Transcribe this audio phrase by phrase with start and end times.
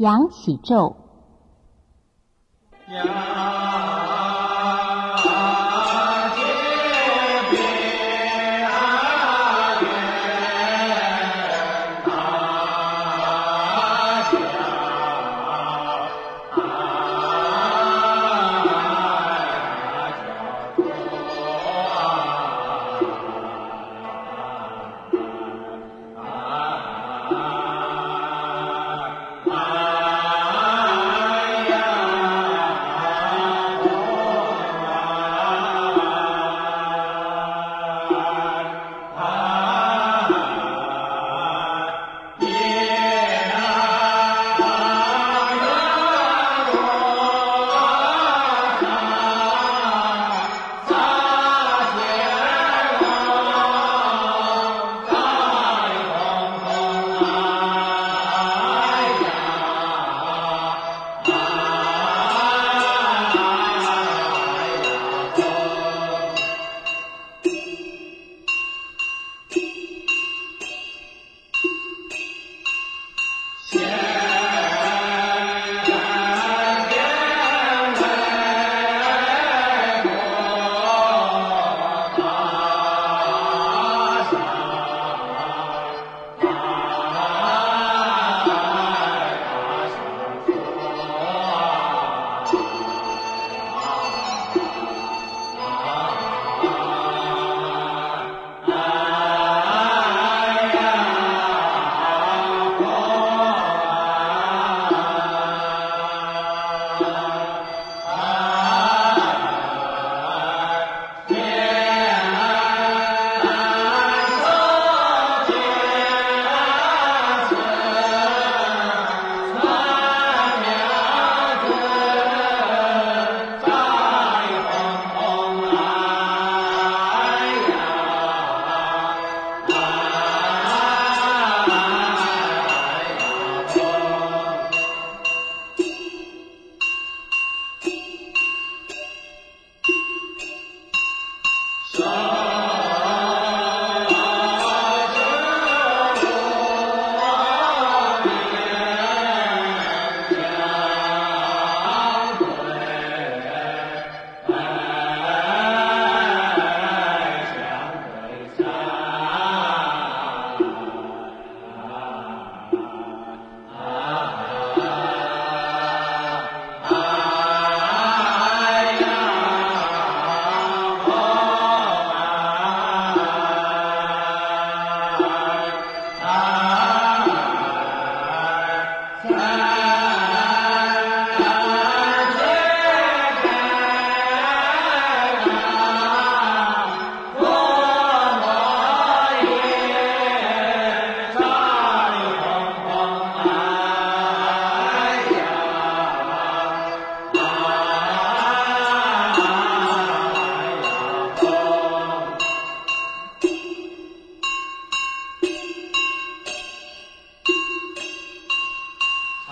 [0.00, 0.96] 扬起咒。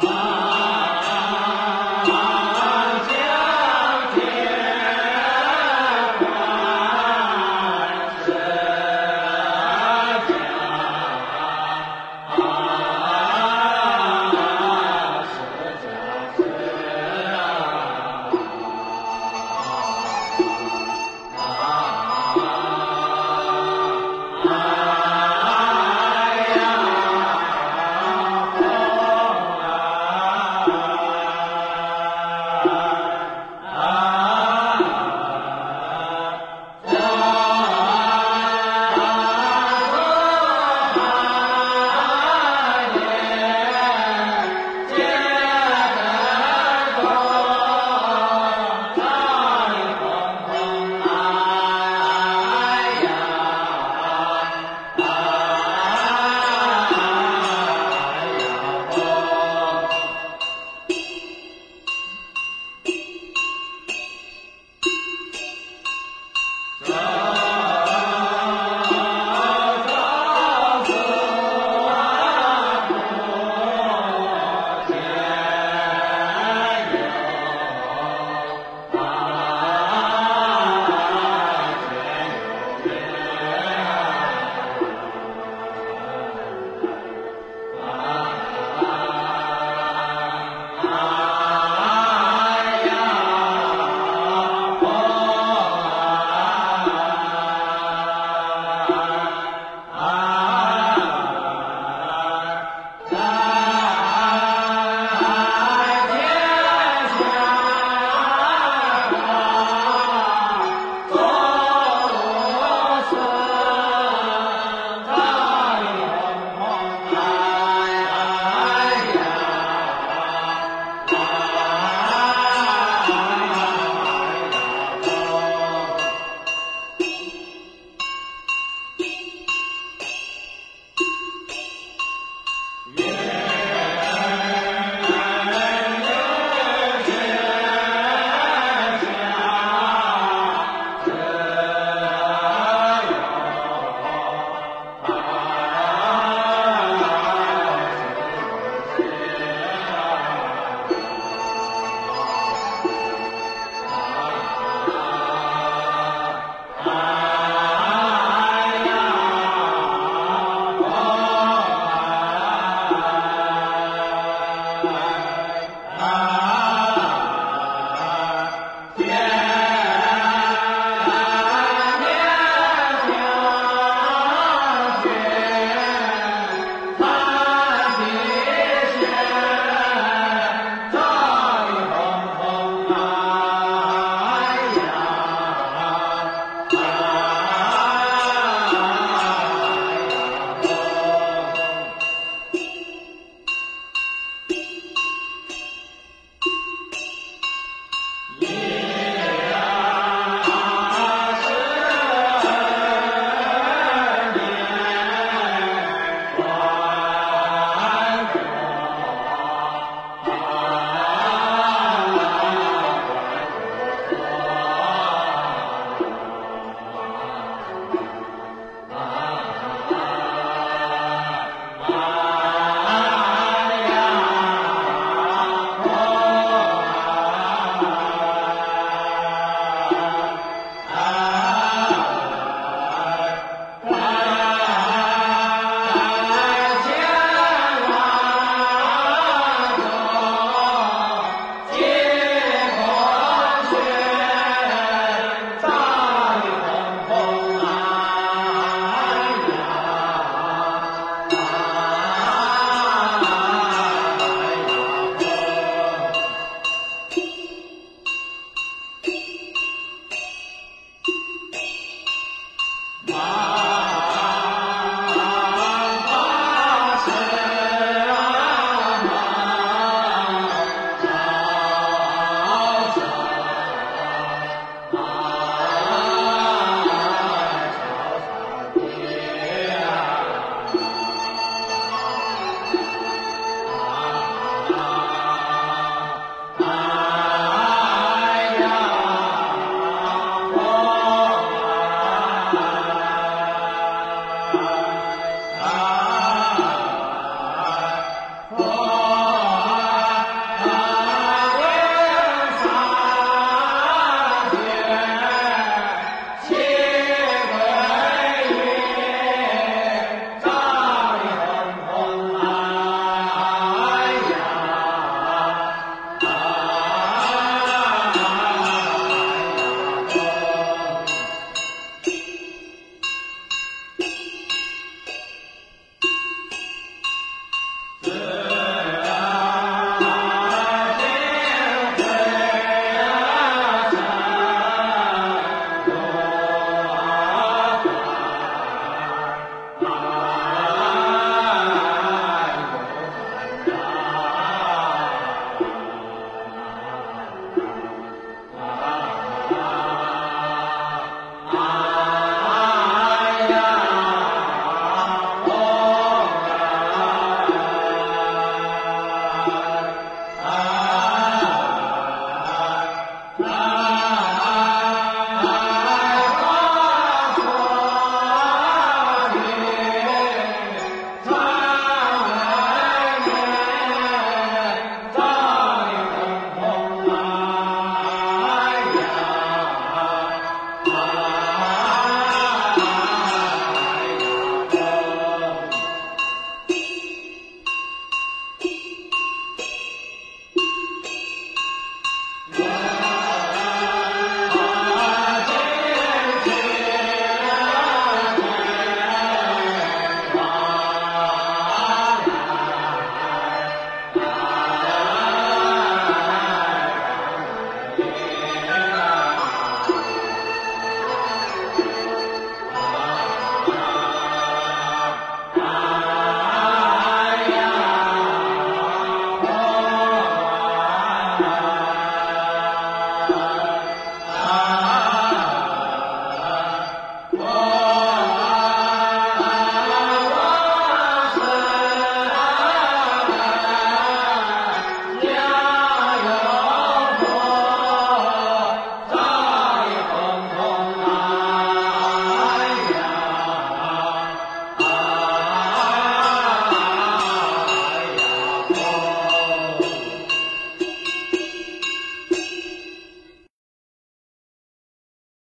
[0.00, 0.24] Ah